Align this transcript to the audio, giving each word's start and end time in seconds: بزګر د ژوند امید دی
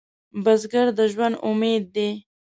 بزګر 0.43 0.87
د 0.97 0.99
ژوند 1.13 1.35
امید 1.47 1.83
دی 1.95 2.09